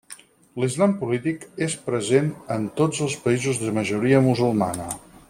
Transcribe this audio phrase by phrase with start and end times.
[0.61, 4.89] L'islam polític és present en tots els països de majoria musulmana.